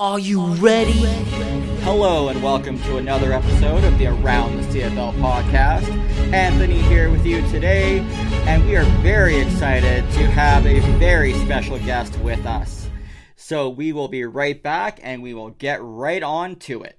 [0.00, 0.92] Are you ready?
[1.82, 5.86] Hello and welcome to another episode of the Around the CFL podcast.
[6.32, 7.98] Anthony here with you today,
[8.46, 12.88] and we are very excited to have a very special guest with us.
[13.36, 16.98] So we will be right back and we will get right on to it.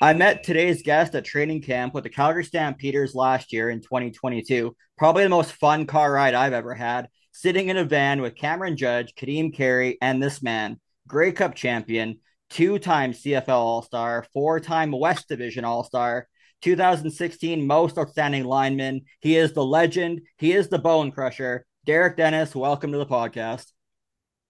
[0.00, 4.74] I met today's guest at training camp with the Calgary Stampeders last year in 2022.
[4.98, 8.76] Probably the most fun car ride I've ever had, sitting in a van with Cameron
[8.76, 10.80] Judge, Kadeem Carey, and this man,
[11.10, 12.20] Grey Cup champion,
[12.50, 16.28] two time CFL All Star, four time West Division All Star,
[16.62, 19.00] 2016 Most Outstanding Lineman.
[19.18, 21.66] He is the legend, he is the bone crusher.
[21.84, 23.72] Derek Dennis, welcome to the podcast.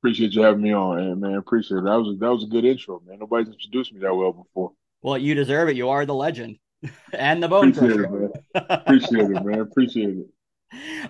[0.00, 1.36] Appreciate you having me on, man.
[1.36, 1.84] Appreciate it.
[1.84, 3.20] That was a, that was a good intro, man.
[3.20, 4.72] Nobody's introduced me that well before.
[5.00, 5.76] Well, you deserve it.
[5.76, 6.58] You are the legend
[7.14, 8.24] and the bone Appreciate crusher.
[8.26, 8.64] it, man.
[8.68, 9.60] Appreciate it, man.
[9.60, 10.26] Appreciate it.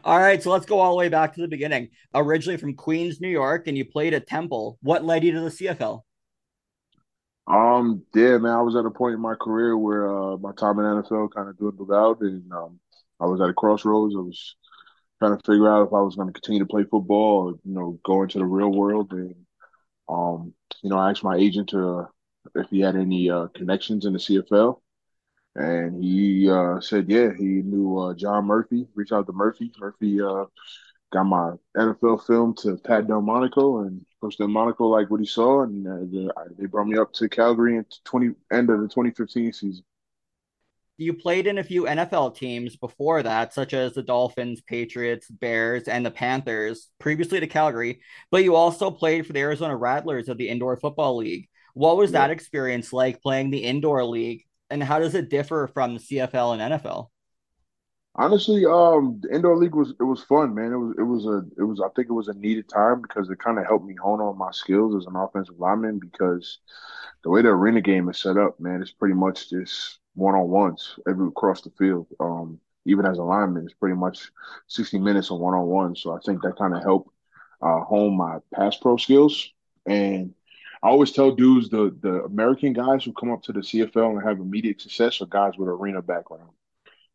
[0.05, 1.89] All right, so let's go all the way back to the beginning.
[2.15, 4.79] Originally from Queens, New York, and you played at Temple.
[4.83, 6.03] What led you to the CFL?
[7.47, 8.53] Um, yeah, man.
[8.53, 11.49] I was at a point in my career where uh, my time in NFL kind
[11.49, 12.79] of dwindled out, and um,
[13.19, 14.15] I was at a crossroads.
[14.15, 14.57] I was
[15.19, 17.75] trying to figure out if I was going to continue to play football or you
[17.75, 19.13] know go into the real world.
[19.13, 19.35] And
[20.09, 22.07] um, you know, I asked my agent to
[22.55, 24.81] if he had any uh, connections in the CFL.
[25.61, 28.89] And he uh, said, yeah, he knew uh, John Murphy.
[28.95, 29.71] Reached out to Murphy.
[29.79, 30.47] Murphy uh,
[31.13, 35.87] got my NFL film to Pat DelMonaco, and Coach DelMonaco liked what he saw, and
[35.87, 39.85] uh, they brought me up to Calgary in 20 end of the 2015 season.
[40.97, 45.89] You played in a few NFL teams before that, such as the Dolphins, Patriots, Bears,
[45.89, 48.01] and the Panthers, previously to Calgary,
[48.31, 51.49] but you also played for the Arizona Rattlers of the Indoor Football League.
[51.75, 55.95] What was that experience like playing the indoor league, and how does it differ from
[55.95, 57.09] the CFL and NFL?
[58.17, 60.73] Honestly, um, the indoor league was it was fun, man.
[60.73, 63.31] It was it was a it was I think it was a needed time because
[63.31, 66.59] it kind of helped me hone on my skills as an offensive lineman because
[67.23, 70.49] the way the arena game is set up, man, it's pretty much just one on
[70.49, 72.09] ones every across the field.
[72.19, 74.31] Um, even as a lineman, it's pretty much
[74.67, 75.95] sixty minutes of one on one.
[75.97, 77.11] So I think that kind of helped
[77.63, 79.53] uh, hone my pass pro skills.
[79.87, 80.35] And
[80.83, 84.23] I always tell dudes the the American guys who come up to the CFL and
[84.23, 86.51] have immediate success are guys with arena background.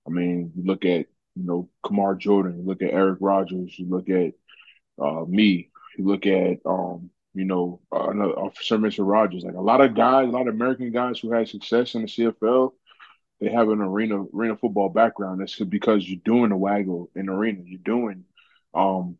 [0.07, 3.87] I mean, you look at you know Kamar Jordan, you look at Eric Rogers, you
[3.87, 4.33] look at
[5.03, 9.07] uh, me, you look at um, you know uh, another Mr.
[9.07, 9.43] Rogers.
[9.43, 12.07] Like a lot of guys, a lot of American guys who had success in the
[12.07, 12.73] CFL,
[13.39, 15.41] they have an arena arena football background.
[15.41, 17.61] That's because you're doing the waggle in arena.
[17.65, 18.25] You're doing
[18.75, 19.17] um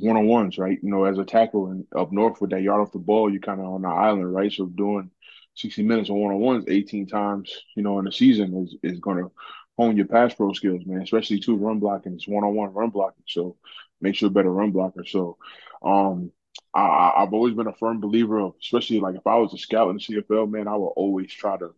[0.00, 0.78] one on ones, right?
[0.82, 3.40] You know, as a tackle and up north with that yard off the ball, you're
[3.40, 4.52] kind of on the island, right?
[4.52, 5.10] So doing
[5.54, 9.00] 60 minutes of one on ones 18 times, you know, in a season is is
[9.00, 9.32] going to
[9.78, 12.14] hone your pass pro skills, man, especially two run blocking.
[12.14, 13.24] It's one on one run blocking.
[13.26, 13.56] So
[14.00, 15.04] make sure better run blocker.
[15.04, 15.38] So
[15.82, 16.32] um
[16.74, 19.90] I, I've always been a firm believer of, especially like if I was a scout
[19.90, 21.74] in the CFL, man, I would always try to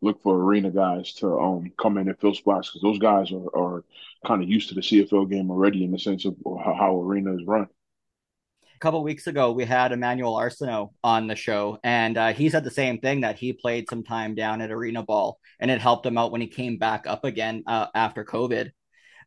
[0.00, 3.56] look for arena guys to um come in and fill spots because those guys are,
[3.56, 3.84] are
[4.26, 7.34] kind of used to the CFL game already in the sense of how, how arena
[7.34, 7.66] is run.
[8.74, 12.62] A couple weeks ago, we had Emmanuel Arceneaux on the show, and uh, he said
[12.62, 16.06] the same thing that he played some time down at Arena Ball, and it helped
[16.06, 18.70] him out when he came back up again uh, after COVID.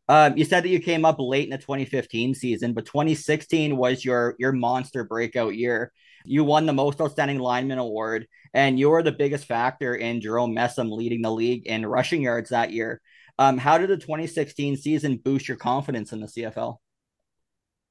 [0.08, 4.04] Um, you said that you came up late in the 2015 season, but 2016 was
[4.04, 5.92] your your monster breakout year.
[6.24, 10.54] You won the most outstanding lineman award, and you were the biggest factor in Jerome
[10.54, 13.00] Messam leading the league in rushing yards that year.
[13.38, 16.76] Um, how did the 2016 season boost your confidence in the CFL?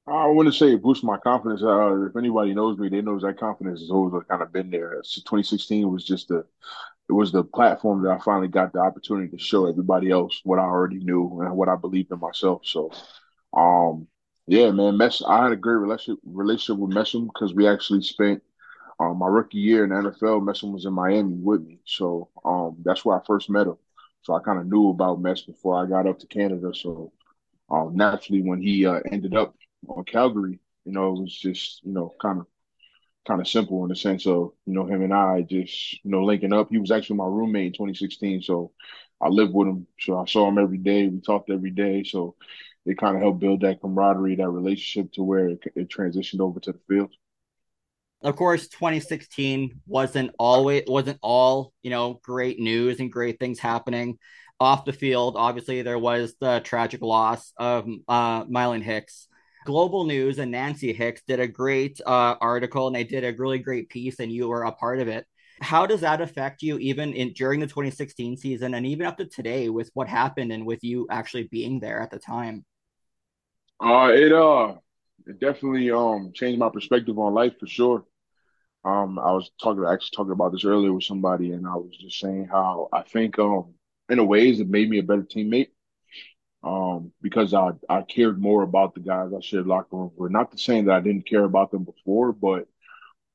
[0.06, 1.62] I wouldn't say it boosted my confidence.
[1.62, 5.00] Uh, if anybody knows me, they knows that confidence has always kind of been there.
[5.04, 6.44] So 2016 was just the
[7.08, 10.58] it was the platform that I finally got the opportunity to show everybody else what
[10.58, 12.62] I already knew and what I believed in myself.
[12.64, 12.90] So,
[13.52, 14.06] um,
[14.46, 15.22] yeah, man, Mess.
[15.26, 18.42] I had a great relationship relationship with Messam because we actually spent
[19.00, 20.40] um, my rookie year in the NFL.
[20.40, 23.76] Messam was in Miami with me, so um, that's where I first met him.
[24.22, 26.72] So I kind of knew about Mess before I got up to Canada.
[26.74, 27.12] So
[27.70, 29.56] um, naturally, when he uh, ended up
[29.88, 32.46] on Calgary, you know, it was just you know kind of
[33.26, 36.24] kind of simple in the sense of you know him and I just you know
[36.24, 36.68] linking up.
[36.70, 38.72] He was actually my roommate in 2016, so
[39.20, 39.86] I lived with him.
[40.00, 41.06] So I saw him every day.
[41.08, 42.02] We talked every day.
[42.04, 42.34] So
[42.84, 46.60] it kind of helped build that camaraderie, that relationship to where it, it transitioned over
[46.60, 47.12] to the field.
[48.22, 54.18] Of course, 2016 wasn't always wasn't all you know great news and great things happening
[54.60, 55.34] off the field.
[55.36, 59.28] Obviously, there was the tragic loss of uh, Mylan Hicks
[59.64, 63.58] Global News and Nancy Hicks did a great uh, article and they did a really
[63.58, 65.26] great piece, and you were a part of it.
[65.60, 69.26] How does that affect you, even in during the 2016 season, and even up to
[69.26, 72.64] today, with what happened and with you actually being there at the time?
[73.82, 74.74] Uh, it uh,
[75.26, 78.04] it definitely um changed my perspective on life for sure.
[78.84, 82.20] Um, I was talking actually talking about this earlier with somebody, and I was just
[82.20, 83.74] saying how I think um
[84.10, 85.70] in a ways it made me a better teammate.
[86.64, 90.32] Um, because I I cared more about the guys I shared locker room with.
[90.32, 92.68] Not to saying that I didn't care about them before, but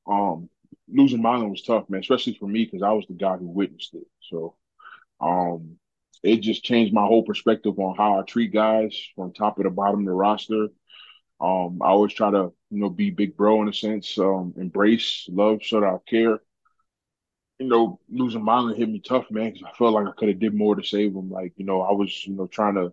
[0.08, 0.50] um
[0.88, 3.94] losing Mylan was tough, man, especially for me because I was the guy who witnessed
[3.94, 4.06] it.
[4.20, 4.56] So
[5.20, 5.78] um
[6.22, 9.70] it just changed my whole perspective on how I treat guys from top of the
[9.70, 10.68] bottom of the roster.
[11.40, 15.26] Um, I always try to, you know, be big bro in a sense, um, embrace
[15.30, 16.40] love, that I care.
[17.60, 20.38] You know, losing Mylan hit me tough, man, because I felt like I could have
[20.38, 21.30] did more to save him.
[21.30, 22.92] Like, you know, I was, you know, trying to,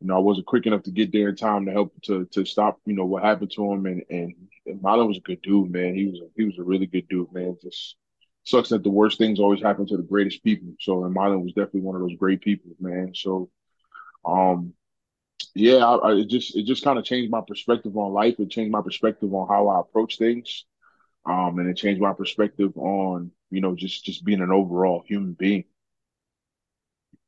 [0.00, 2.44] you know, I wasn't quick enough to get there in time to help to to
[2.44, 3.86] stop, you know, what happened to him.
[3.86, 4.34] And and,
[4.66, 5.94] and Mylan was a good dude, man.
[5.94, 7.56] He was a, he was a really good dude, man.
[7.62, 7.96] Just
[8.46, 10.72] sucks that the worst things always happen to the greatest people.
[10.80, 13.12] So, and Mylan was definitely one of those great people, man.
[13.14, 13.50] So,
[14.24, 14.72] um,
[15.54, 18.36] yeah, I, I, it just it just kind of changed my perspective on life.
[18.38, 20.64] It changed my perspective on how I approach things.
[21.26, 25.32] Um, and it changed my perspective on, you know, just just being an overall human
[25.32, 25.64] being.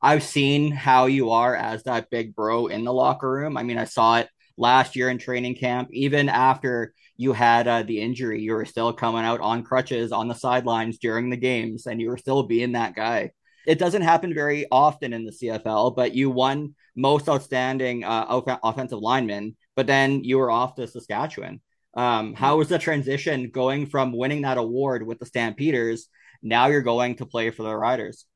[0.00, 3.56] I've seen how you are as that big bro in the locker room.
[3.56, 5.88] I mean, I saw it last year in training camp.
[5.92, 10.28] Even after you had uh, the injury, you were still coming out on crutches on
[10.28, 13.30] the sidelines during the games, and you were still being that guy.
[13.66, 18.98] It doesn't happen very often in the CFL, but you won most outstanding uh, offensive
[18.98, 21.60] lineman, but then you were off to Saskatchewan.
[21.94, 26.08] Um, how was the transition going from winning that award with the Stampeders?
[26.42, 28.26] Now you're going to play for the Riders.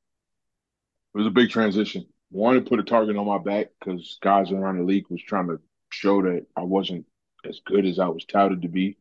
[1.14, 2.06] It was a big transition.
[2.30, 5.48] One, to put a target on my back because guys around the league was trying
[5.48, 5.60] to
[5.92, 7.06] show that I wasn't
[7.44, 8.96] as good as I was touted to be.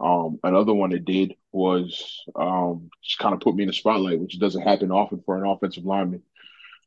[0.00, 4.20] Um, another one it did was um, just kind of put me in the spotlight,
[4.20, 6.22] which doesn't happen often for an offensive lineman.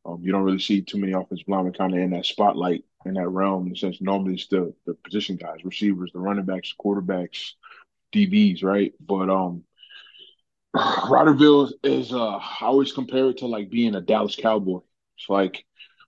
[0.06, 3.16] Um, you don't really see too many offensive linemen kind of in that spotlight in
[3.16, 6.74] that realm in the sense normally it's the the position guys, receivers, the running backs,
[6.80, 7.54] quarterbacks,
[8.14, 8.94] DBs, right?
[9.00, 9.64] But um
[10.76, 14.80] Riderville is uh I always compare it to like being a Dallas Cowboy.
[15.18, 15.66] It's like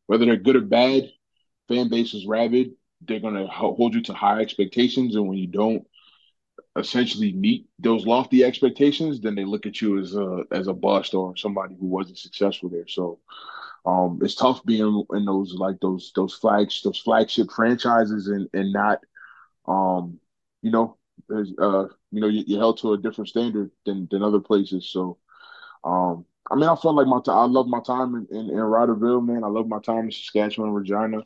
[0.07, 1.11] whether they're good or bad,
[1.67, 2.71] fan base is rabid.
[3.01, 5.85] They're gonna hold you to high expectations, and when you don't
[6.77, 11.13] essentially meet those lofty expectations, then they look at you as a as a bust
[11.13, 12.87] or somebody who wasn't successful there.
[12.87, 13.19] So
[13.85, 18.73] um, it's tough being in those like those those flags those flagship franchises and and
[18.73, 19.01] not
[19.67, 20.19] um
[20.61, 20.97] you know
[21.31, 24.89] uh you know you, are held to a different standard than than other places.
[24.91, 25.17] So
[25.83, 28.57] um I mean I felt like my time I love my time in, in, in
[28.57, 29.43] Riderville, man.
[29.43, 31.23] I love my time in Saskatchewan, Regina.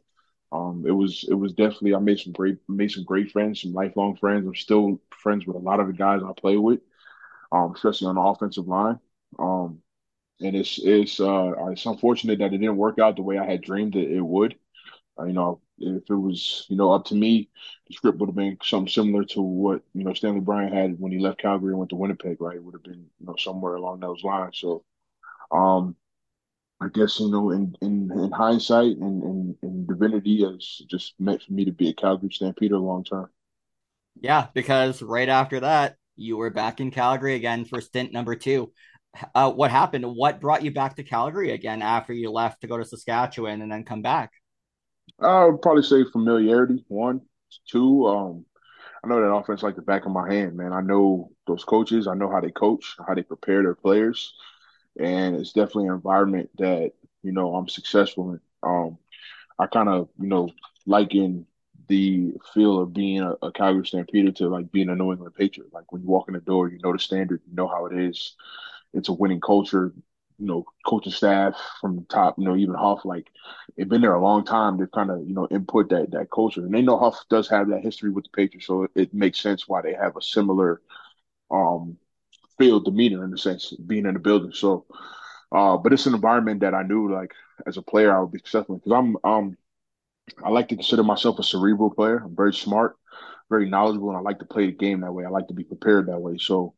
[0.54, 3.74] Um, it was it was definitely I made some great made some great friends, some
[3.74, 4.48] lifelong friends.
[4.48, 6.82] I'm still friends with a lot of the guys I play with,
[7.52, 9.00] um, especially on the offensive line.
[9.40, 9.82] Um,
[10.42, 13.62] and it's it's uh it's unfortunate that it didn't work out the way I had
[13.62, 14.56] dreamed it, it would.
[15.20, 17.50] Uh, you know, if it was you know up to me,
[17.88, 21.12] the script would have been something similar to what you know Stanley Bryant had when
[21.12, 22.42] he left Calgary and went to Winnipeg.
[22.42, 24.58] Right, it would have been you know somewhere along those lines.
[24.60, 24.84] So,
[25.52, 25.96] um,
[26.82, 29.24] I guess you know in in, in hindsight and
[30.04, 33.30] divinity, it's just meant for me to be a Calgary Stampeder long term.
[34.20, 38.72] Yeah, because right after that, you were back in Calgary again for stint number two
[39.36, 40.06] uh, what happened?
[40.06, 43.72] What brought you back to Calgary again after you left to go to Saskatchewan and
[43.72, 44.32] then come back?
[45.20, 46.84] I would probably say familiarity.
[46.88, 47.22] One,
[47.70, 48.08] two.
[48.08, 48.46] Um,
[49.04, 50.74] I know that offense like the back of my hand, man.
[50.74, 52.08] I know those coaches.
[52.08, 54.34] I know how they coach, how they prepare their players,
[55.00, 58.40] and it's definitely an environment that you know I'm successful in.
[58.64, 58.98] Um,
[59.60, 60.50] I kind of you know
[60.86, 61.46] liken
[61.88, 65.74] the feel of being a, a Calgary Stampeder to like being a New England Patriot.
[65.74, 67.98] Like when you walk in the door, you know the standard, you know how it
[67.98, 68.36] is
[68.94, 69.94] it's a winning culture.
[70.40, 73.28] You know, coaching staff from the top, you know, even Huff, like
[73.78, 74.78] they've been there a long time.
[74.78, 77.70] They've kind of, you know, input that that culture, and they know Huff does have
[77.70, 80.82] that history with the Patriots, so it, makes sense why they have a similar
[81.52, 81.98] um
[82.58, 84.52] field demeanor in the sense being in the building.
[84.54, 84.86] So,
[85.54, 87.34] uh, but it's an environment that I knew, like
[87.68, 89.58] as a player, I would be successful because I'm um
[90.44, 92.18] I like to consider myself a cerebral player.
[92.26, 92.98] I'm very smart,
[93.50, 95.26] very knowledgeable, and I like to play the game that way.
[95.26, 96.38] I like to be prepared that way.
[96.40, 96.76] So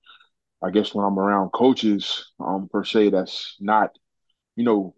[0.63, 3.91] I guess when I'm around coaches, um, per se, that's not,
[4.55, 4.95] you know,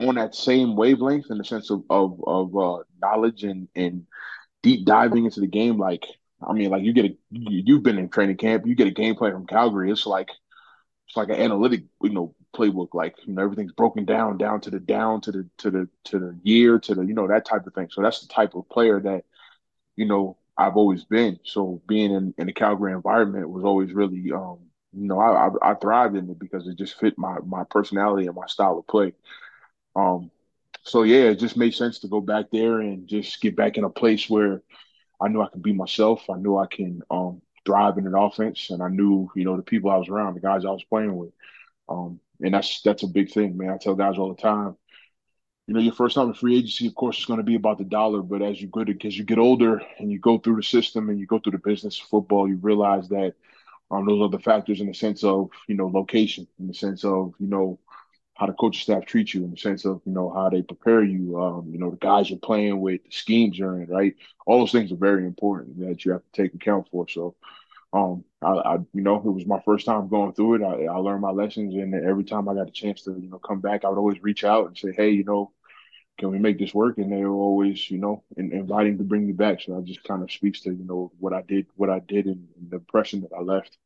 [0.00, 4.06] on that same wavelength in the sense of of, of uh, knowledge and and
[4.62, 5.78] deep diving into the game.
[5.78, 6.06] Like,
[6.46, 9.16] I mean, like you get a you've been in training camp, you get a game
[9.16, 9.92] plan from Calgary.
[9.92, 10.30] It's like
[11.08, 12.88] it's like an analytic, you know, playbook.
[12.94, 16.18] Like, you know, everything's broken down down to the down to the to the to
[16.18, 17.88] the year to the you know that type of thing.
[17.90, 19.24] So that's the type of player that
[19.96, 21.38] you know I've always been.
[21.44, 24.58] So being in in the Calgary environment was always really um
[24.94, 28.26] you know, I, I, I thrived in it because it just fit my my personality
[28.26, 29.14] and my style of play.
[29.96, 30.30] Um,
[30.84, 33.84] so yeah, it just made sense to go back there and just get back in
[33.84, 34.62] a place where
[35.20, 36.28] I knew I could be myself.
[36.30, 39.62] I knew I can um thrive in an offense, and I knew you know the
[39.62, 41.32] people I was around, the guys I was playing with.
[41.88, 43.70] Um, and that's that's a big thing, man.
[43.70, 44.76] I tell guys all the time,
[45.66, 47.78] you know, your first time in free agency, of course, is going to be about
[47.78, 48.22] the dollar.
[48.22, 51.18] But as you get as you get older and you go through the system and
[51.18, 53.34] you go through the business of football, you realize that
[53.90, 57.34] um, those the factors in the sense of you know location, in the sense of
[57.38, 57.78] you know
[58.34, 61.04] how the coaching staff treat you, in the sense of you know how they prepare
[61.04, 64.14] you, um, you know the guys you're playing with, the schemes you're in, right?
[64.46, 67.06] All those things are very important that you have to take account for.
[67.08, 67.36] So
[67.92, 70.62] um, I, I, you know, it was my first time going through it.
[70.62, 73.38] I, I learned my lessons, and every time I got a chance to, you know,
[73.38, 75.52] come back, I would always reach out and say, "Hey, you know,
[76.18, 79.26] can we make this work?" And they were always, you know, in, inviting to bring
[79.26, 79.60] me back.
[79.60, 82.26] So that just kind of speaks to, you know, what I did, what I did,
[82.26, 83.76] and, and the impression that I left.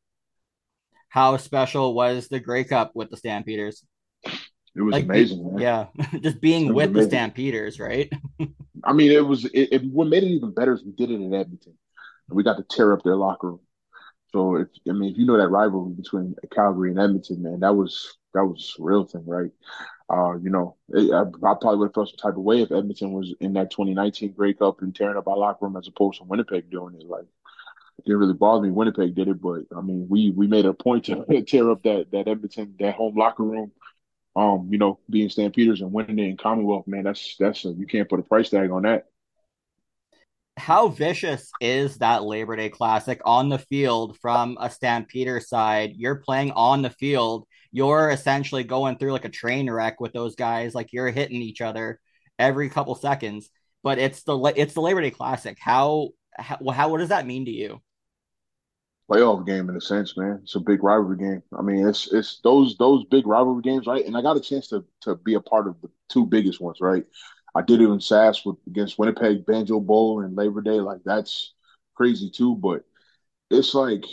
[1.09, 3.83] How special was the Grey Cup with the Stampeders?
[4.75, 5.59] It was like, amazing, man.
[5.59, 5.87] Yeah,
[6.21, 6.93] just being with amazing.
[6.93, 8.11] the Stampeders, right?
[8.83, 9.45] I mean, it was.
[9.45, 11.73] It, it, what made it even better is we did it in Edmonton.
[12.29, 13.59] And we got to tear up their locker room.
[14.37, 17.75] So if I mean if you know that rivalry between Calgary and Edmonton, man, that
[17.75, 19.49] was that was real thing, right?
[20.11, 22.71] Uh, you know, it, I, I, probably would have felt some type of way if
[22.71, 26.19] Edmonton was in that 2019 Grey Cup and tearing up our locker room as opposed
[26.19, 27.07] to Winnipeg doing it.
[27.07, 28.69] Like, it didn't really bother me.
[28.69, 32.11] Winnipeg did it, but I mean, we we made a point to tear up that
[32.11, 33.71] that Edmonton that home locker room.
[34.35, 37.87] Um, you know, being Stampeders and winning it in Commonwealth, man, that's that's a, you
[37.87, 39.07] can't put a price tag on that
[40.57, 45.93] how vicious is that Labor Day Classic on the field from a Stampeder side?
[45.95, 47.47] You're playing on the field.
[47.71, 50.73] You're essentially going through like a train wreck with those guys.
[50.73, 51.99] Like you're hitting each other
[52.39, 53.49] every couple seconds.
[53.83, 55.57] But it's the it's the Labor Day Classic.
[55.59, 57.79] How how, how what does that mean to you?
[59.09, 60.39] Playoff game in a sense, man.
[60.43, 61.43] It's a big rivalry game.
[61.57, 64.05] I mean, it's it's those those big rivalry games, right?
[64.05, 66.79] And I got a chance to to be a part of the two biggest ones,
[66.81, 67.05] right?
[67.57, 70.79] I did it in SAS with against Winnipeg, Banjo Bowl, and Labor Day.
[70.81, 71.53] Like that's
[71.95, 72.55] crazy too.
[72.55, 72.83] But
[73.51, 74.05] it's like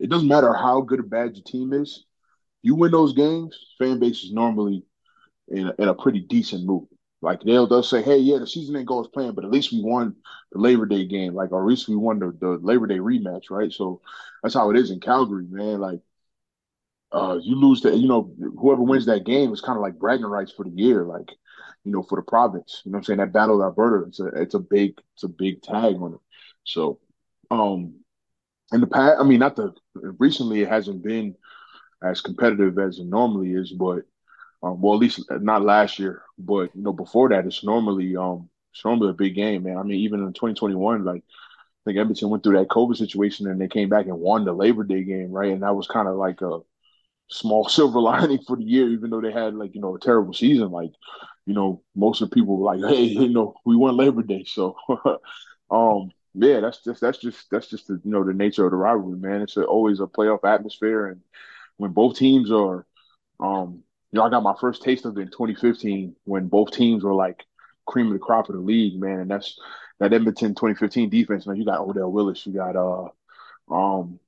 [0.00, 2.04] it doesn't matter how good or bad your team is.
[2.62, 4.84] You win those games, fan base is normally
[5.48, 6.88] in a, in a pretty decent mood.
[7.22, 9.72] Like they'll they'll say, hey, yeah, the season ain't go as planned, but at least
[9.72, 10.16] we won
[10.52, 13.50] the Labor Day game, like or at least we won the, the Labor Day rematch,
[13.50, 13.72] right?
[13.72, 14.02] So
[14.42, 15.80] that's how it is in Calgary, man.
[15.80, 16.00] Like
[17.12, 20.26] uh, you lose to you know whoever wins that game is kind of like bragging
[20.26, 21.04] rights for the year.
[21.04, 21.30] Like
[21.84, 22.82] you know, for the province.
[22.84, 23.18] You know I'm saying?
[23.18, 26.20] That battle of Alberta, it's a it's a big it's a big tag on it.
[26.64, 27.00] So
[27.50, 27.94] um
[28.72, 31.36] in the past I mean not the recently it hasn't been
[32.02, 34.04] as competitive as it normally is, but
[34.62, 38.48] um, well at least not last year, but you know, before that it's normally um
[38.72, 39.78] it's normally a big game, man.
[39.78, 41.22] I mean, even in 2021, like
[41.86, 44.52] I think Edmonton went through that COVID situation and they came back and won the
[44.52, 45.52] Labor Day game, right?
[45.52, 46.60] And that was kind of like a
[47.28, 50.32] small silver lining for the year, even though they had like, you know, a terrible
[50.34, 50.70] season.
[50.70, 50.92] Like
[51.46, 54.44] you know, most of the people were like, hey, you know, we won Labor Day.
[54.46, 54.76] So,
[55.70, 58.76] um, yeah, that's just that's just that's just the you know the nature of the
[58.76, 59.42] rivalry, man.
[59.42, 61.20] It's a, always a playoff atmosphere, and
[61.76, 62.86] when both teams are,
[63.40, 63.82] um,
[64.12, 67.14] you know, I got my first taste of it in 2015 when both teams were
[67.14, 67.44] like
[67.86, 69.20] cream of the crop of the league, man.
[69.20, 69.58] And that's
[70.00, 71.46] that Edmonton 2015 defense.
[71.46, 73.08] Man, you got Odell Willis, you got uh,
[73.72, 74.18] um,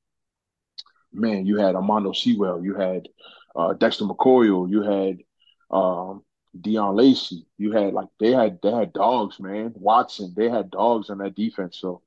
[1.12, 3.08] man, you had Almondo Sewell, you had
[3.54, 5.18] uh, Dexter McCoy, you had
[5.70, 6.22] um,
[6.62, 7.46] Deon Lacey.
[7.58, 9.72] You had like they had they had dogs, man.
[9.76, 11.78] Watson, they had dogs on that defense.
[11.78, 12.02] So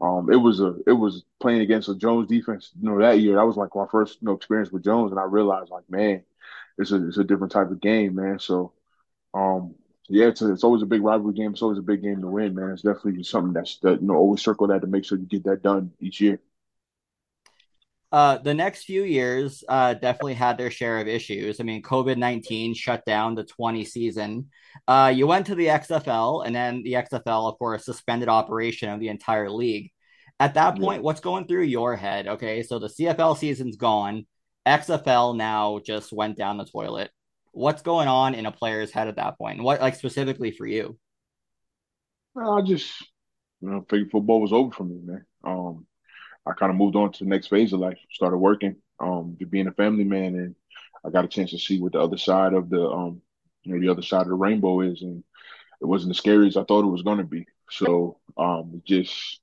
[0.00, 2.72] um, it was a it was playing against a Jones defense.
[2.80, 5.20] You know that year that was like my first you know experience with Jones, and
[5.20, 6.22] I realized like man,
[6.78, 8.38] it's a it's a different type of game, man.
[8.38, 8.72] So
[9.34, 9.74] um,
[10.08, 11.52] yeah, it's a, it's always a big rivalry game.
[11.52, 12.70] It's always a big game to win, man.
[12.70, 15.44] It's definitely something that's that you know always circle that to make sure you get
[15.44, 16.40] that done each year
[18.12, 21.60] uh, the next few years uh, definitely had their share of issues.
[21.60, 24.50] I mean, COVID 19 shut down the 20 season.
[24.86, 29.00] Uh, you went to the XFL, and then the XFL, of course, suspended operation of
[29.00, 29.90] the entire league.
[30.38, 32.28] At that point, what's going through your head?
[32.28, 34.26] Okay, so the CFL season's gone.
[34.66, 37.10] XFL now just went down the toilet.
[37.52, 39.62] What's going on in a player's head at that point?
[39.62, 40.98] What, like, specifically for you?
[42.38, 42.92] I just,
[43.62, 45.24] you know, figured football was over for me, man.
[45.42, 45.86] Um,
[46.46, 49.66] I kind of moved on to the next phase of life, started working, um, being
[49.66, 50.54] a family man, and
[51.04, 53.20] I got a chance to see what the other side of the, um,
[53.64, 55.24] you know, the other side of the rainbow is, and
[55.80, 57.46] it wasn't as scary as I thought it was going to be.
[57.70, 59.40] So, um, just,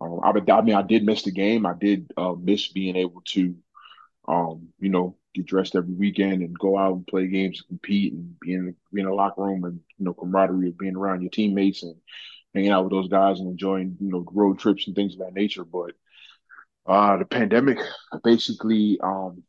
[0.00, 1.66] um, I, I mean, I did miss the game.
[1.66, 3.54] I did uh, miss being able to,
[4.28, 8.12] um, you know, get dressed every weekend and go out and play games, and compete,
[8.12, 11.22] and be in, be in a locker room, and you know, camaraderie of being around
[11.22, 11.96] your teammates and
[12.54, 15.34] hanging out with those guys and enjoying, you know, road trips and things of that
[15.34, 15.64] nature.
[15.64, 15.92] But
[16.86, 17.78] uh, the pandemic
[18.22, 19.42] basically um,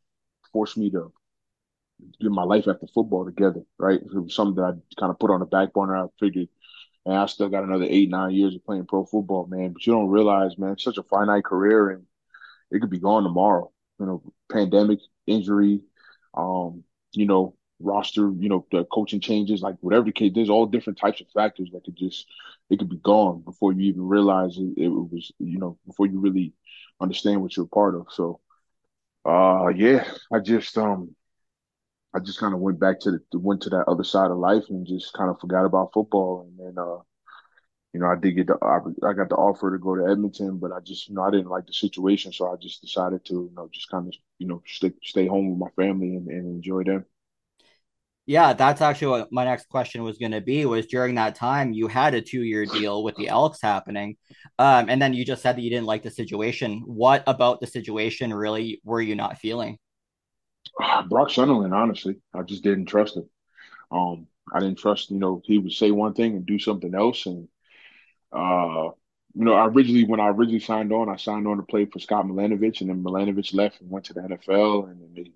[0.52, 1.12] forced me to
[2.20, 4.00] get my life after football together, right?
[4.00, 5.96] It was something that I kind of put on the back burner.
[5.96, 6.48] I figured
[7.06, 9.72] and I still got another eight, nine years of playing pro football, man.
[9.72, 12.04] But you don't realize, man, it's such a finite career and
[12.70, 13.72] it could be gone tomorrow.
[14.00, 15.82] You know, pandemic, injury,
[16.34, 20.66] um, you know, roster, you know, the coaching changes, like whatever the case, there's all
[20.66, 22.26] different types of factors that could just
[22.70, 26.18] it could be gone before you even realize it, it was, you know, before you
[26.18, 26.52] really
[27.00, 28.06] understand what you're a part of.
[28.12, 28.40] So
[29.26, 31.16] uh yeah, I just um
[32.14, 34.64] I just kind of went back to the went to that other side of life
[34.70, 36.98] and just kind of forgot about football and then uh
[37.94, 40.72] you know, I did get the I got the offer to go to Edmonton, but
[40.72, 43.52] I just you know I didn't like the situation, so I just decided to you
[43.56, 46.84] know just kind of you know stay stay home with my family and, and enjoy
[46.84, 47.06] them.
[48.26, 50.66] Yeah, that's actually what my next question was going to be.
[50.66, 54.16] Was during that time you had a two-year deal with the Elks happening,
[54.58, 56.82] um, and then you just said that you didn't like the situation.
[56.84, 59.78] What about the situation really were you not feeling?
[61.08, 63.30] Brock Sunderland, honestly, I just didn't trust him.
[63.92, 67.26] Um, I didn't trust, you know, he would say one thing and do something else,
[67.26, 67.46] and
[68.32, 68.90] uh,
[69.36, 72.00] you know, I originally when I originally signed on, I signed on to play for
[72.00, 75.30] Scott Milanovich, and then Milanovich left and went to the NFL, and then they,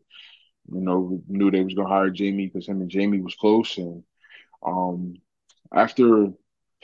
[0.72, 4.02] you know, knew they was gonna hire Jamie because him and Jamie was close, and
[4.66, 5.16] um,
[5.74, 6.28] after,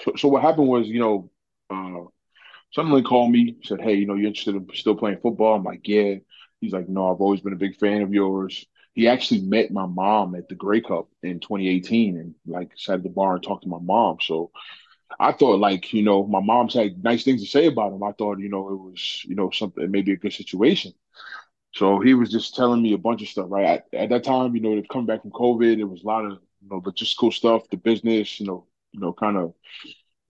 [0.01, 1.31] so, so what happened was, you know,
[1.71, 2.09] uh,
[2.73, 5.87] Sunderland called me, said, "Hey, you know, you're interested in still playing football?" I'm like,
[5.89, 6.17] "Yeah."
[6.61, 9.87] He's like, "No, I've always been a big fan of yours." He actually met my
[9.87, 13.65] mom at the Grey Cup in 2018, and like sat at the bar and talked
[13.65, 14.19] to my mom.
[14.23, 14.51] So
[15.19, 18.03] I thought like, you know, my mom's had nice things to say about him.
[18.03, 20.93] I thought, you know, it was, you know, something maybe a good situation.
[21.77, 23.67] So he was just telling me a bunch of stuff, right?
[23.67, 26.25] At, at that time, you know, to come back from COVID, it was a lot
[26.25, 29.53] of, you know, logistical stuff, the business, you know, you know, kind of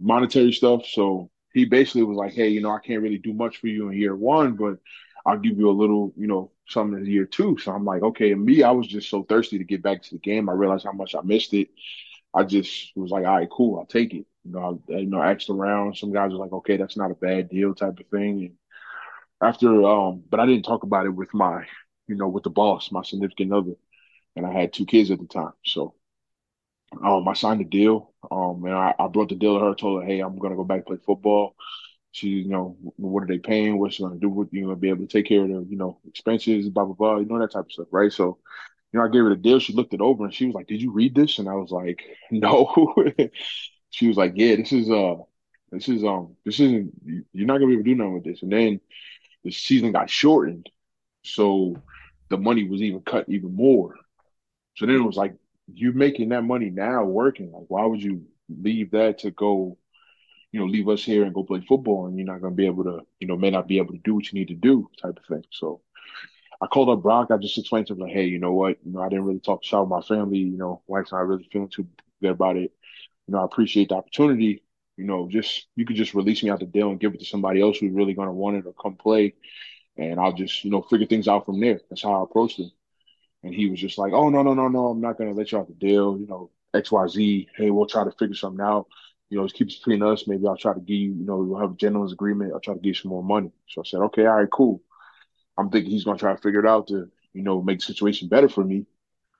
[0.01, 0.87] monetary stuff.
[0.87, 3.89] So he basically was like, Hey, you know, I can't really do much for you
[3.89, 4.79] in year one, but
[5.25, 7.59] I'll give you a little, you know, something in year two.
[7.59, 8.33] So I'm like, okay.
[8.33, 10.49] And me, I was just so thirsty to get back to the game.
[10.49, 11.69] I realized how much I missed it.
[12.35, 14.27] I just was like, all right, cool, I'll take it.
[14.45, 15.97] You know, I, you know, asked around.
[15.97, 18.45] Some guys were like, okay, that's not a bad deal, type of thing.
[18.45, 18.55] And
[19.43, 21.67] after, um, but I didn't talk about it with my,
[22.09, 23.75] you know, with the boss, my significant other,
[24.37, 25.53] and I had two kids at the time.
[25.65, 25.95] So,
[27.05, 28.13] um, I signed the deal.
[28.31, 30.65] Um, and I, I brought the deal to her, told her, hey, I'm gonna go
[30.65, 31.55] back and play football.
[32.13, 33.79] She, you know, what are they paying?
[33.79, 34.49] What's she gonna do?
[34.53, 37.19] You gonna be able to take care of the, you know, expenses, blah blah blah,
[37.19, 38.13] you know that type of stuff, right?
[38.13, 38.39] So,
[38.93, 39.61] you know, I gave her the deal.
[39.61, 41.71] She looked it over and she was like, "Did you read this?" And I was
[41.73, 42.95] like, "No."
[43.91, 45.17] she was like, "Yeah, this is uh,
[45.73, 46.93] this is um, this isn't.
[47.33, 48.81] You're not gonna be able to do nothing with this." And then
[49.47, 50.69] the season got shortened,
[51.23, 51.77] so
[52.29, 53.95] the money was even cut even more.
[54.77, 55.35] So then it was like,
[55.73, 57.53] you're making that money now, working?
[57.53, 59.79] Like, why would you leave that to go?"
[60.53, 62.85] You know, leave us here and go play football, and you're not gonna be able
[62.85, 65.19] to, you know, may not be able to do what you need to do, type
[65.19, 65.45] of thing.
[65.51, 65.81] So
[66.61, 67.31] I called up Brock.
[67.31, 68.79] I just explained to him like, hey, you know what?
[68.85, 70.39] You know, I didn't really talk to with my family.
[70.39, 71.87] You know, wife's not really feeling too
[72.21, 72.73] good about it.
[73.27, 74.63] You know, I appreciate the opportunity.
[74.97, 77.27] You know, just you could just release me out the deal and give it to
[77.27, 79.35] somebody else who's really going to want it or come play,
[79.97, 81.81] and I'll just you know figure things out from there.
[81.89, 82.71] That's how I approached him.
[83.43, 85.53] And he was just like, oh no no no no, I'm not going to let
[85.53, 86.19] you out the deal.
[86.19, 87.49] You know, X Y Z.
[87.57, 88.87] Hey, we'll try to figure something out.
[89.29, 90.27] You know, just keep it between us.
[90.27, 91.13] Maybe I'll try to give you.
[91.13, 92.53] You know, we'll have a gentleman's agreement.
[92.53, 93.53] I'll try to give you some more money.
[93.69, 94.83] So I said, okay, all right, cool.
[95.59, 97.85] I'm thinking he's going to try to figure it out to, you know, make the
[97.85, 98.87] situation better for me.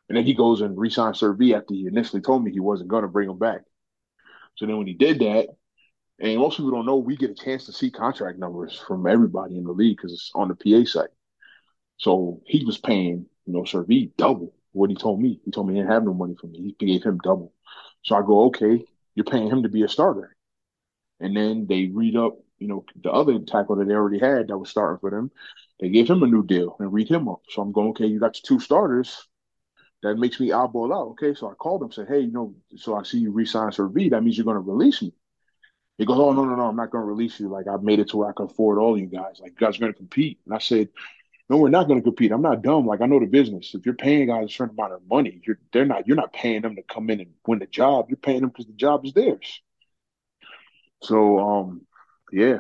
[0.09, 3.03] And then he goes and resigns Servi after he initially told me he wasn't going
[3.03, 3.63] to bring him back.
[4.57, 5.49] So then when he did that,
[6.19, 9.57] and most people don't know, we get a chance to see contract numbers from everybody
[9.59, 11.11] in the league because it's on the PA site.
[11.99, 15.41] So he was paying, you know, Servi double what he told me.
[15.45, 16.75] He told me he didn't have no money for me.
[16.79, 17.53] He gave him double.
[18.03, 20.37] So I go, okay, you're paying him to be a starter.
[21.21, 24.59] And then they read up, you know, the other tackle that they already had that
[24.59, 25.31] was starting for them.
[25.81, 27.41] They gave him a new deal and read him up.
[27.49, 29.27] So I'm going, okay, you got your two starters.
[30.03, 31.09] That makes me eyeball out.
[31.13, 34.11] Okay, so I called him, said, hey, you know, so I see you resign Servi.
[34.11, 35.13] That means you're going to release me.
[35.99, 37.49] He goes, oh, no, no, no, I'm not going to release you.
[37.49, 39.39] Like, I've made it to where I can afford all you guys.
[39.41, 40.39] Like, you guys are going to compete.
[40.45, 40.91] And I said,
[41.49, 42.33] no, we're not going to compete.
[42.33, 42.87] I'm not dumb.
[42.87, 43.75] Like, I know the business.
[43.75, 46.07] If you're paying guys a certain amount of money, you're they're not.
[46.07, 48.07] You're not paying them to come in and win the job.
[48.09, 49.63] You're paying them because the job is theirs.
[51.03, 51.87] So, um,
[52.33, 52.59] yeah,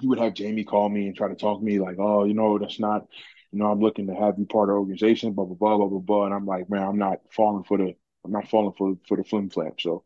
[0.00, 2.34] he would have Jamie call me and try to talk to me like, oh, you
[2.34, 3.06] know, that's not,
[3.52, 5.98] you know, I'm looking to have you part of organization, blah blah blah blah blah
[5.98, 6.24] blah.
[6.26, 9.24] And I'm like, man, I'm not falling for the, I'm not falling for for the
[9.24, 9.80] flim flap.
[9.80, 10.04] So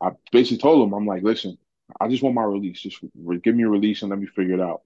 [0.00, 1.58] I basically told him, I'm like, listen,
[2.00, 2.80] I just want my release.
[2.80, 3.00] Just
[3.42, 4.82] give me a release and let me figure it out.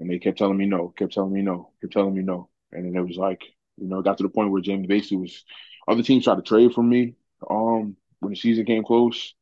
[0.00, 2.48] And they kept telling me no, kept telling me no, kept telling me no.
[2.72, 3.42] And then it was like,
[3.76, 5.44] you know, it got to the point where Jamie basically was,
[5.88, 7.14] other teams tried to trade for me.
[7.48, 9.34] Um, when the season came close,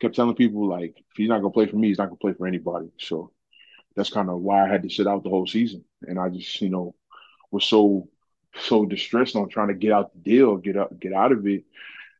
[0.00, 2.34] kept telling people like, if he's not gonna play for me, he's not gonna play
[2.34, 2.88] for anybody.
[2.98, 3.32] So
[3.96, 5.84] that's kind of why I had to sit out the whole season.
[6.02, 6.94] And I just, you know,
[7.52, 8.08] was so
[8.54, 11.64] so distressed on trying to get out the deal, get out get out of it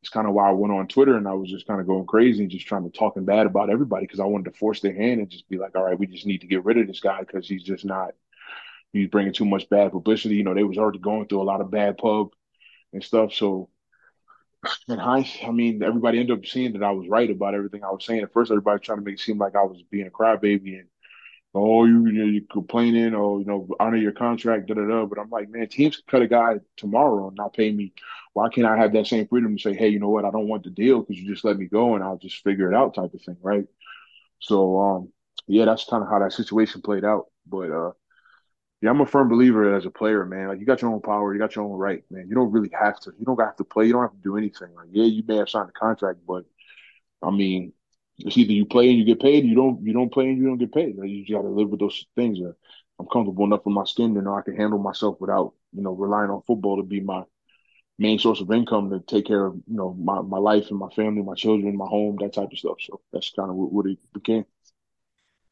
[0.02, 2.06] it's kind of why I went on Twitter and I was just kind of going
[2.06, 4.92] crazy and just trying to talking bad about everybody because I wanted to force their
[4.92, 6.98] hand and just be like, all right, we just need to get rid of this
[6.98, 8.10] guy because he's just not
[8.92, 10.34] he's bringing too much bad publicity.
[10.34, 12.30] You know, they was already going through a lot of bad pub
[12.92, 13.32] and stuff.
[13.32, 13.68] So
[14.88, 17.90] in hindsight, I mean, everybody ended up seeing that I was right about everything I
[17.92, 18.22] was saying.
[18.22, 20.88] At first, everybody trying to make it seem like I was being a crybaby and
[21.54, 25.06] oh, you you're complaining, or you know, honor your contract, da da da.
[25.06, 27.92] But I'm like, man, teams could cut a guy tomorrow and not pay me.
[28.32, 30.48] Why can't I have that same freedom to say, hey, you know what, I don't
[30.48, 32.94] want the deal because you just let me go and I'll just figure it out,
[32.94, 33.66] type of thing, right?
[34.40, 35.12] So, um,
[35.48, 37.26] yeah, that's kind of how that situation played out.
[37.46, 37.92] But uh,
[38.80, 40.48] yeah, I'm a firm believer as a player, man.
[40.48, 42.26] Like you got your own power, you got your own right, man.
[42.28, 43.12] You don't really have to.
[43.18, 43.86] You don't have to play.
[43.86, 44.74] You don't have to do anything.
[44.74, 46.44] Like, yeah, you may have signed a contract, but
[47.22, 47.72] I mean,
[48.18, 50.44] it's either you play and you get paid, you don't you don't play and you
[50.44, 50.96] don't get paid.
[50.96, 52.38] Like, you got to live with those things.
[52.98, 55.92] I'm comfortable enough in my skin to know I can handle myself without you know
[55.92, 57.24] relying on football to be my
[57.98, 60.88] main source of income to take care of you know my my life and my
[60.90, 62.76] family, my children, my home, that type of stuff.
[62.80, 64.44] So that's kind of what, what it became.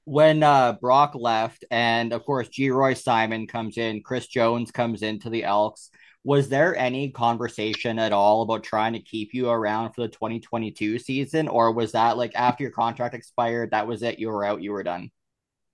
[0.04, 5.30] When uh, Brock left, and of course Geroy Simon comes in, Chris Jones comes into
[5.30, 5.90] the Elks
[6.22, 10.98] was there any conversation at all about trying to keep you around for the 2022
[10.98, 11.48] season?
[11.48, 14.18] Or was that like after your contract expired that was it?
[14.18, 15.10] You were out you were done?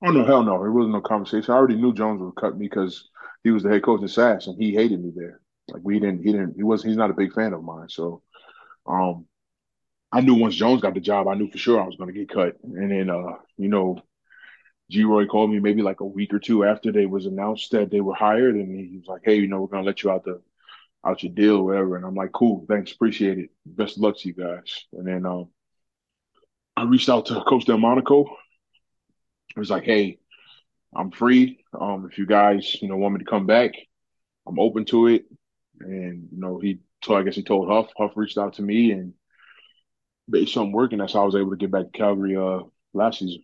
[0.05, 0.61] Oh no hell no.
[0.61, 1.53] There wasn't no conversation.
[1.53, 3.09] I already knew jones would cut me because
[3.43, 5.41] he was the head coach of SAS and he hated me there.
[5.69, 7.89] Like we didn't he didn't he was he's not a big fan of mine.
[7.89, 8.23] So
[8.87, 9.27] um
[10.13, 12.19] i knew once jones got the job i knew for sure i was going to
[12.19, 12.57] get cut.
[12.63, 14.01] And then uh you know
[14.91, 18.01] Geroy called me maybe like a week or two after they was announced that they
[18.01, 20.41] were hired, and he was like, "Hey, you know, we're gonna let you out the
[21.05, 23.51] out your deal, whatever." And I'm like, "Cool, thanks, appreciate it.
[23.65, 25.49] Best of luck to you guys." And then um,
[26.77, 28.29] I reached out to Coach DelMonaco.
[29.57, 30.21] I was like, "Hey,
[30.95, 31.65] I'm free.
[31.79, 33.73] Um, if you guys, you know, want me to come back,
[34.47, 35.27] I'm open to it."
[35.81, 37.91] And you know, he so I guess he told Huff.
[37.97, 39.15] Huff reached out to me, and
[40.31, 42.61] based on working, that's how I was able to get back to Calgary uh
[42.95, 43.43] last season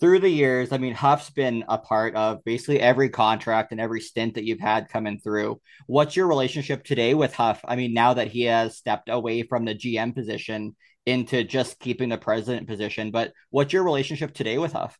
[0.00, 4.00] through the years, I mean, Huff's been a part of basically every contract and every
[4.00, 5.60] stint that you've had coming through.
[5.86, 7.60] What's your relationship today with Huff?
[7.66, 12.10] I mean, now that he has stepped away from the GM position into just keeping
[12.10, 14.96] the president position, but what's your relationship today with Huff?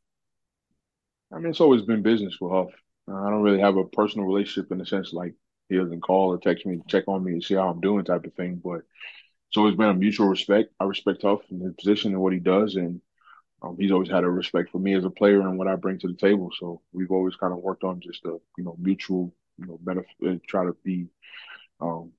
[1.33, 2.71] I mean, it's always been business with Huff.
[3.09, 5.35] Uh, I don't really have a personal relationship in the sense like
[5.69, 8.25] he doesn't call or text me, check on me, and see how I'm doing, type
[8.25, 8.61] of thing.
[8.65, 8.81] But
[9.49, 10.73] it's always been a mutual respect.
[10.81, 13.01] I respect Huff and his position and what he does, and
[13.63, 15.99] um, he's always had a respect for me as a player and what I bring
[16.01, 16.51] to the table.
[16.59, 20.09] So we've always kind of worked on just a you know mutual you know benefit,
[20.27, 21.09] uh, try to be
[21.81, 22.13] um,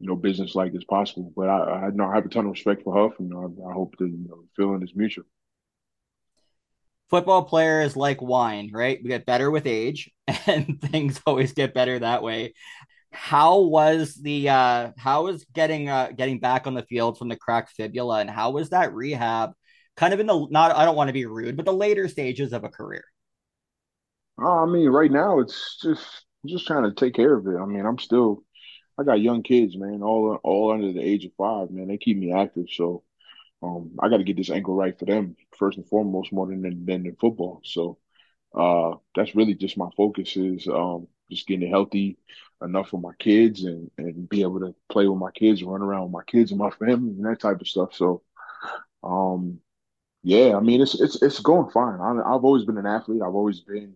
[0.00, 1.32] you know business like as possible.
[1.36, 3.72] But I, I know I have a ton of respect for Huff, and I, I
[3.72, 5.24] hope that you know feeling is mutual.
[7.10, 8.98] Football players like wine, right?
[9.02, 10.10] We get better with age,
[10.46, 12.54] and things always get better that way.
[13.12, 17.36] How was the uh how was getting uh getting back on the field from the
[17.36, 19.52] cracked fibula, and how was that rehab?
[19.96, 22.52] Kind of in the not I don't want to be rude, but the later stages
[22.52, 23.04] of a career?
[24.40, 26.04] Uh, I mean, right now it's just
[26.46, 27.56] just trying to take care of it.
[27.56, 28.42] I mean, I'm still
[28.98, 31.88] I got young kids, man, all all under the age of five, man.
[31.88, 33.02] They keep me active, so
[33.62, 36.62] um, I got to get this ankle right for them first and foremost, more than
[36.62, 37.60] than in football.
[37.64, 37.98] So
[38.54, 42.18] uh, that's really just my focus is um, just getting healthy
[42.62, 46.04] enough for my kids and and be able to play with my kids, run around
[46.04, 47.94] with my kids and my family and that type of stuff.
[47.94, 48.22] So
[49.02, 49.60] um,
[50.22, 52.00] yeah, I mean it's it's it's going fine.
[52.00, 53.22] I, have always been an athlete.
[53.22, 53.94] I've always been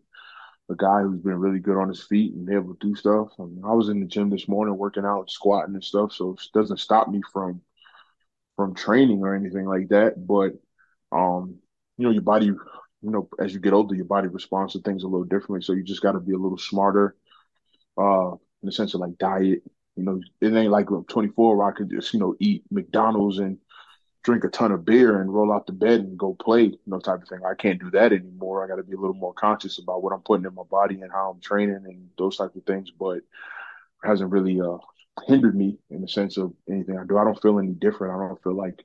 [0.71, 3.29] a guy who's been really good on his feet and able to do stuff.
[3.39, 6.33] I, mean, I was in the gym this morning working out, squatting and stuff, so
[6.33, 7.61] it doesn't stop me from
[8.57, 10.27] from training or anything like that.
[10.27, 10.53] But
[11.13, 11.57] um,
[11.99, 12.59] you know, your body, you
[13.03, 15.63] know, as you get older, your body responds to things a little differently.
[15.63, 17.17] So you just got to be a little smarter,
[17.99, 19.63] uh, in the sense of like diet.
[19.97, 23.39] You know, it ain't like I'm 24 where I could just you know eat McDonald's
[23.39, 23.59] and
[24.23, 26.99] drink a ton of beer and roll out the bed and go play, you know,
[26.99, 27.41] type of thing.
[27.45, 28.63] I can't do that anymore.
[28.63, 31.01] I got to be a little more conscious about what I'm putting in my body
[31.01, 32.91] and how I'm training and those types of things.
[32.91, 33.21] But
[34.05, 34.79] hasn't really uh,
[35.27, 37.19] hindered me in the sense of anything I do.
[37.19, 38.15] I don't feel any different.
[38.15, 38.85] I don't feel like,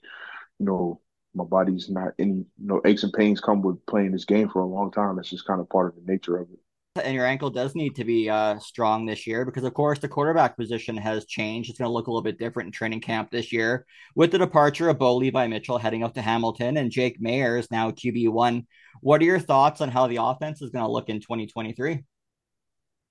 [0.60, 1.02] you know,
[1.34, 4.60] my body's not any, you know, aches and pains come with playing this game for
[4.60, 5.19] a long time.
[5.19, 6.60] It's just kind of part of the nature of it
[7.04, 10.08] and your ankle does need to be uh, strong this year because, of course, the
[10.08, 11.70] quarterback position has changed.
[11.70, 14.38] It's going to look a little bit different in training camp this year with the
[14.38, 18.66] departure of Bo Levi Mitchell heading up to Hamilton and Jake Maier's now QB1.
[19.02, 22.04] What are your thoughts on how the offense is going to look in 2023?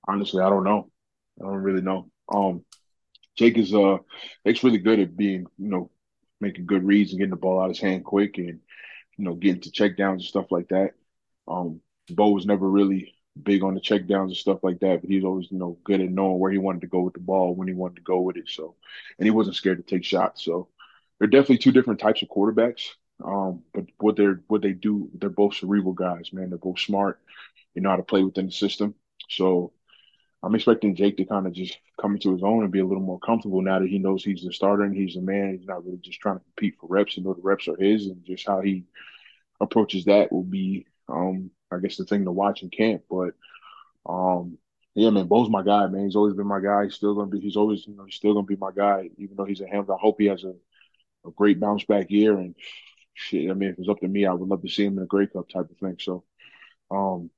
[0.09, 0.90] Honestly, I don't know.
[1.40, 2.09] I don't really know.
[2.29, 2.64] Um,
[3.37, 3.99] Jake is uh,
[4.47, 5.90] Jake's really good at being, you know,
[6.40, 8.61] making good reads and getting the ball out of his hand quick and,
[9.18, 10.92] you know, getting to check downs and stuff like that.
[11.47, 15.11] Um, Bo was never really big on the check downs and stuff like that, but
[15.11, 17.55] he's always, you know, good at knowing where he wanted to go with the ball,
[17.55, 18.49] when he wanted to go with it.
[18.49, 18.77] So,
[19.18, 20.44] and he wasn't scared to take shots.
[20.44, 20.68] So,
[21.18, 22.90] they're definitely two different types of quarterbacks.
[23.25, 26.51] Um, but what they're what they do, they're both cerebral guys, man.
[26.51, 27.20] They're both smart.
[27.75, 28.94] You know how to play within the system.
[29.29, 29.73] So
[30.42, 33.03] I'm expecting Jake to kind of just come into his own and be a little
[33.03, 35.57] more comfortable now that he knows he's the starter and he's the man.
[35.57, 37.16] He's not really just trying to compete for reps.
[37.16, 38.85] and know the reps are his, and just how he
[39.61, 43.02] approaches that will be, um, I guess, the thing to watch in camp.
[43.10, 43.34] But
[44.06, 44.58] um,
[44.94, 46.04] yeah, man, Bo's my guy, man.
[46.04, 46.84] He's always been my guy.
[46.84, 47.40] He's still gonna be.
[47.40, 49.90] He's always, you know, he's still gonna be my guy, even though he's a Hams.
[49.90, 50.54] I hope he has a,
[51.26, 52.36] a great bounce back year.
[52.36, 52.54] And
[53.14, 55.04] shit, I mean, if it's up to me, I would love to see him in
[55.04, 55.96] a Grey Cup type of thing.
[56.00, 56.24] So,
[56.90, 57.30] um,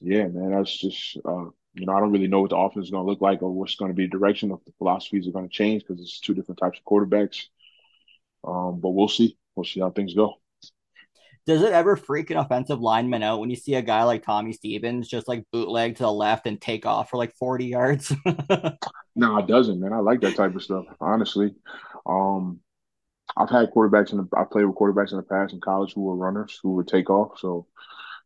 [0.00, 2.90] yeah, man, that's just uh, you know, I don't really know what the offense is
[2.90, 5.32] going to look like or what's going to be the direction of the philosophies are
[5.32, 7.46] going to change because it's two different types of quarterbacks.
[8.44, 9.38] Um, but we'll see.
[9.54, 10.41] We'll see how things go.
[11.44, 14.52] Does it ever freak an offensive lineman out when you see a guy like Tommy
[14.52, 18.14] Stevens just like bootleg to the left and take off for like 40 yards?
[19.16, 19.92] no, it doesn't, man.
[19.92, 21.54] I like that type of stuff, honestly.
[22.06, 22.60] Um,
[23.36, 26.02] I've had quarterbacks in the, I've played with quarterbacks in the past in college who
[26.02, 27.38] were runners who would take off.
[27.38, 27.66] So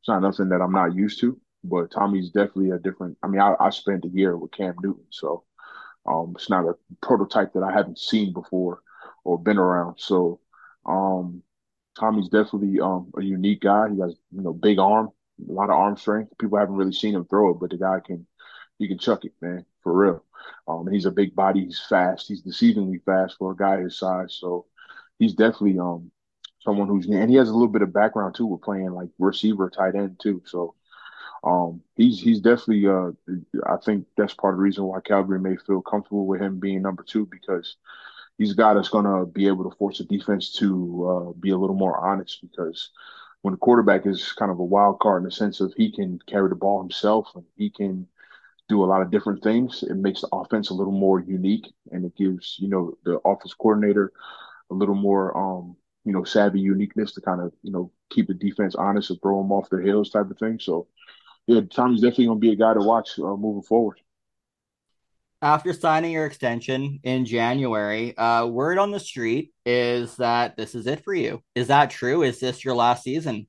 [0.00, 1.40] it's not nothing that I'm not used to.
[1.64, 3.16] But Tommy's definitely a different.
[3.22, 5.42] I mean, I, I spent a year with Cam Newton, so
[6.06, 8.82] um, it's not a prototype that I haven't seen before
[9.24, 9.96] or been around.
[9.98, 10.38] So
[10.84, 11.42] um,
[11.98, 13.88] Tommy's definitely um, a unique guy.
[13.90, 15.10] He has you know big arm,
[15.48, 16.32] a lot of arm strength.
[16.38, 18.26] People haven't really seen him throw it, but the guy can
[18.78, 20.24] he can chuck it, man, for real.
[20.68, 21.64] Um, and he's a big body.
[21.64, 22.28] He's fast.
[22.28, 24.36] He's deceivingly fast for a guy his size.
[24.40, 24.66] So
[25.18, 26.10] he's definitely um
[26.60, 29.70] someone who's and he has a little bit of background too with playing like receiver,
[29.70, 30.42] tight end too.
[30.46, 30.74] So
[31.44, 33.12] um, he's he's definitely uh,
[33.66, 36.82] I think that's part of the reason why Calgary may feel comfortable with him being
[36.82, 37.76] number two because
[38.38, 41.58] he's a guy that's gonna be able to force the defense to uh, be a
[41.58, 42.90] little more honest because
[43.42, 46.18] when the quarterback is kind of a wild card in the sense of he can
[46.26, 48.06] carry the ball himself and he can
[48.68, 52.04] do a lot of different things, it makes the offense a little more unique and
[52.04, 54.12] it gives you know the offense coordinator
[54.70, 58.34] a little more um, you know savvy uniqueness to kind of you know keep the
[58.34, 60.58] defense honest and throw them off their heels type of thing.
[60.60, 60.86] So
[61.46, 64.00] yeah, Tommy's definitely going to be a guy to watch uh, moving forward.
[65.42, 70.86] After signing your extension in January, uh, word on the street is that this is
[70.86, 71.42] it for you.
[71.54, 72.22] Is that true?
[72.22, 73.46] Is this your last season?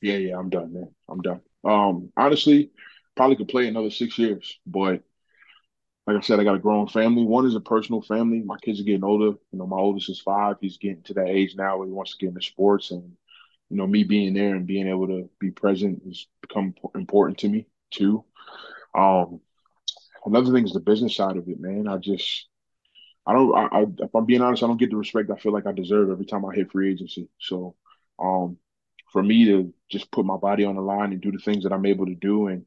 [0.00, 0.94] Yeah, yeah, I'm done, man.
[1.08, 1.40] I'm done.
[1.64, 2.72] Um, honestly,
[3.16, 5.02] probably could play another six years, but
[6.06, 7.24] like I said, I got a growing family.
[7.24, 8.40] One is a personal family.
[8.40, 9.38] My kids are getting older.
[9.52, 10.56] You know, my oldest is five.
[10.60, 13.12] He's getting to that age now where he wants to get into sports, and
[13.70, 17.48] you know, me being there and being able to be present has become important to
[17.48, 18.24] me too.
[18.94, 19.40] Um,
[20.24, 21.88] another thing is the business side of it, man.
[21.88, 22.46] I just,
[23.26, 25.52] I don't, I, I, if I'm being honest, I don't get the respect I feel
[25.52, 27.28] like I deserve every time I hit free agency.
[27.40, 27.76] So,
[28.18, 28.58] um,
[29.12, 31.72] for me to just put my body on the line and do the things that
[31.72, 32.64] I'm able to do and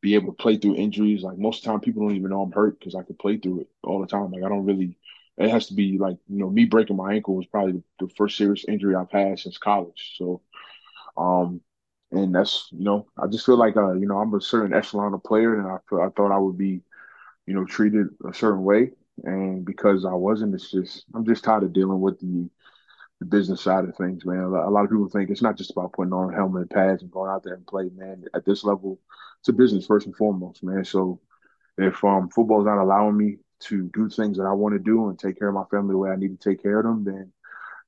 [0.00, 2.42] be able to play through injuries, like most of the time people don't even know
[2.42, 4.30] I'm hurt because I could play through it all the time.
[4.32, 4.96] Like I don't really
[5.36, 8.36] it has to be like you know me breaking my ankle was probably the, first
[8.36, 10.14] serious injury I've had since college.
[10.16, 10.42] So,
[11.16, 11.60] um,
[12.14, 15.14] and that's you know I just feel like uh you know I'm a certain echelon
[15.14, 16.82] of player, and I I thought I would be
[17.46, 18.92] you know treated a certain way,
[19.24, 22.50] and because I wasn't, it's just I'm just tired of dealing with the
[23.20, 24.40] the business side of things, man.
[24.40, 27.10] A lot of people think it's not just about putting on helmet and pads and
[27.12, 28.24] going out there and play, man.
[28.34, 29.00] At this level,
[29.40, 30.84] it's a business first and foremost, man.
[30.84, 31.20] So
[31.78, 35.18] if um football's not allowing me to do things that I want to do and
[35.18, 37.32] take care of my family the way I need to take care of them, then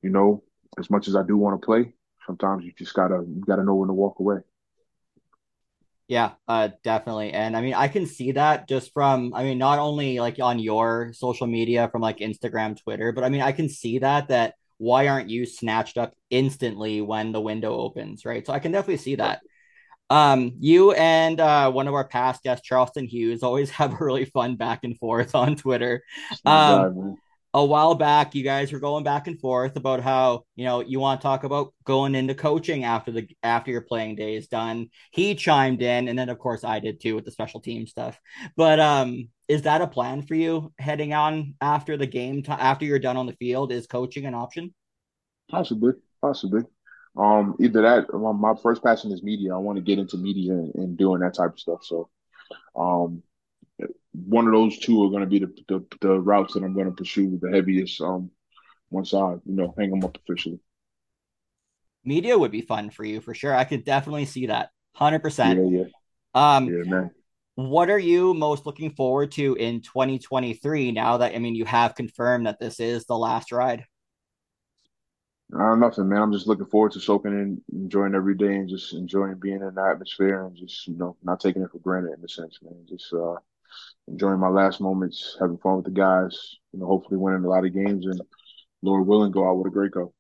[0.03, 0.43] you know,
[0.79, 1.93] as much as I do want to play,
[2.27, 4.39] sometimes you just gotta you gotta know when to walk away.
[6.09, 7.33] Yeah, uh, definitely.
[7.33, 10.61] And I mean, I can see that just from, I mean, not only like on
[10.61, 14.55] your social media from like Instagram, Twitter, but I mean, I can see that, that
[14.79, 18.47] why aren't you snatched up instantly when the window opens, right?
[18.47, 19.41] So I can definitely see that.
[20.09, 24.27] Um, you and uh, one of our past guests, Charleston Hughes, always have a really
[24.27, 26.05] fun back and forth on Twitter.
[26.45, 27.17] Um,
[27.57, 31.01] a while back, you guys were going back and forth about how you know you
[31.01, 34.91] want to talk about going into coaching after the after your playing day is done.
[35.11, 38.21] He chimed in, and then of course I did too with the special team stuff.
[38.59, 42.43] But um, is that a plan for you heading on after the game?
[42.43, 44.75] T- after you're done on the field, is coaching an option?
[45.51, 46.63] Possibly, possibly.
[47.17, 49.55] Um, either that, my first passion is media.
[49.55, 51.83] I want to get into media and, and, doing that type of stuff.
[51.83, 52.11] So,
[52.77, 53.23] um,
[54.25, 56.87] one of those two are going to be the, the, the routes that I'm going
[56.87, 58.01] to pursue with the heaviest.
[58.01, 58.31] Um,
[58.91, 60.61] once I you know hang them up officially.
[62.05, 63.55] Media would be fun for you for sure.
[63.55, 64.71] I could definitely see that.
[64.95, 65.59] Hundred percent.
[65.59, 66.57] Yeah, yeah.
[66.57, 67.11] Um, yeah, man.
[67.57, 70.93] What are you most looking forward to in 2023?
[70.93, 73.85] Now that I mean, you have confirmed that this is the last ride.
[75.59, 76.23] Uh, nothing, man.
[76.23, 79.75] I'm just looking forward to soaking in, enjoying every day, and just enjoying being in
[79.75, 82.85] the atmosphere, and just you know not taking it for granted in a sense, man.
[82.89, 83.37] Just uh,
[84.09, 86.57] enjoying my last moments, having fun with the guys.
[86.73, 88.21] You know, hopefully winning a lot of games, and
[88.83, 90.13] Lord willing, go out with a great go.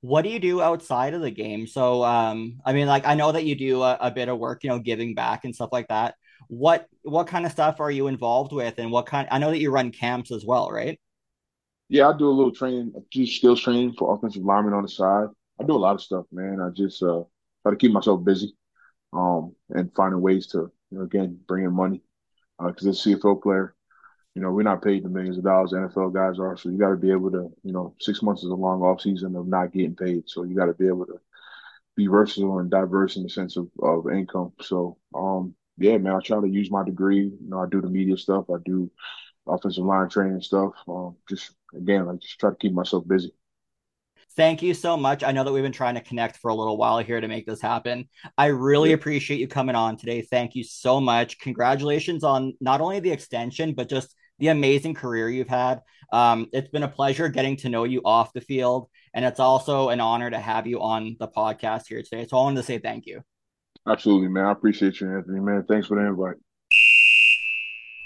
[0.00, 1.66] What do you do outside of the game?
[1.66, 4.64] So, um, I mean, like I know that you do a, a bit of work,
[4.64, 6.16] you know, giving back and stuff like that.
[6.48, 9.28] What what kind of stuff are you involved with, and what kind?
[9.30, 10.98] I know that you run camps as well, right?
[11.88, 14.88] Yeah, I do a little training, I do skills training for offensive linemen on the
[14.88, 15.28] side.
[15.60, 16.58] I do a lot of stuff, man.
[16.60, 17.22] I just uh,
[17.62, 18.56] try to keep myself busy,
[19.12, 22.02] um, and finding ways to, you know, again, bring in money.
[22.66, 23.74] Because uh, as a CFL player,
[24.34, 26.56] you know, we're not paid the millions of dollars NFL guys are.
[26.56, 29.02] So you got to be able to, you know, six months is a long off
[29.02, 30.24] season of not getting paid.
[30.28, 31.20] So you got to be able to
[31.96, 34.52] be versatile and diverse in the sense of, of income.
[34.60, 37.20] So, um, yeah, man, I try to use my degree.
[37.24, 38.46] You know, I do the media stuff.
[38.50, 38.90] I do
[39.46, 40.72] offensive line training stuff.
[40.88, 43.32] Um, just again, I just try to keep myself busy.
[44.34, 45.22] Thank you so much.
[45.22, 47.44] I know that we've been trying to connect for a little while here to make
[47.44, 48.08] this happen.
[48.38, 50.22] I really appreciate you coming on today.
[50.22, 51.38] Thank you so much.
[51.38, 55.82] Congratulations on not only the extension, but just the amazing career you've had.
[56.12, 59.90] Um, it's been a pleasure getting to know you off the field, and it's also
[59.90, 62.26] an honor to have you on the podcast here today.
[62.26, 63.22] So I wanted to say thank you.
[63.86, 64.46] Absolutely, man.
[64.46, 65.64] I appreciate you, Anthony, man.
[65.68, 66.36] Thanks for the invite.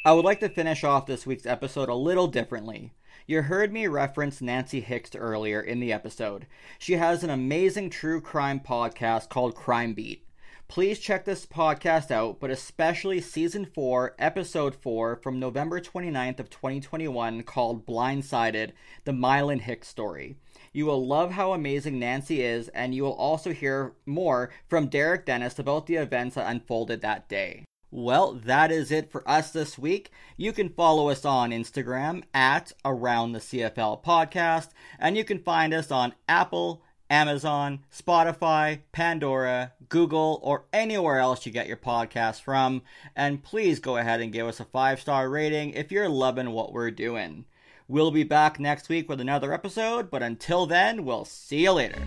[0.05, 2.93] I would like to finish off this week's episode a little differently.
[3.29, 6.47] You heard me reference Nancy Hixt earlier in the episode.
[6.79, 10.25] She has an amazing true crime podcast called Crime Beat.
[10.69, 16.51] Please check this podcast out, but especially season 4, episode 4 from November 29th of
[16.51, 18.71] 2021 called Blindsided:
[19.05, 20.37] The Mylan Hicks Story.
[20.73, 25.27] You will love how amazing Nancy is, and you will also hear more from Derek
[25.27, 27.65] Dennis about the events that unfolded that day.
[27.91, 30.11] Well, that is it for us this week.
[30.37, 35.73] You can follow us on Instagram at Around the CFL Podcast, and you can find
[35.73, 42.83] us on Apple, Amazon, Spotify, Pandora, Google, or anywhere else you get your podcast from.
[43.15, 46.73] And please go ahead and give us a five star rating if you're loving what
[46.73, 47.45] we're doing.
[47.89, 52.03] We'll be back next week with another episode, but until then, we'll see you later.